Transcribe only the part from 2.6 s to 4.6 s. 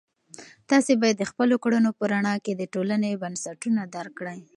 ټولنې بنسټونه درک کړئ.